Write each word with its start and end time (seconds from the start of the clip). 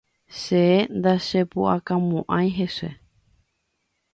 Che 0.39 0.65
ndachepu'akamo'ãi 0.97 2.47
hese. 2.57 2.89